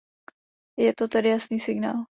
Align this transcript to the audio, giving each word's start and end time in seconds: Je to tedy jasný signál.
Je 0.77 0.93
to 0.95 1.07
tedy 1.07 1.29
jasný 1.29 1.59
signál. 1.59 2.05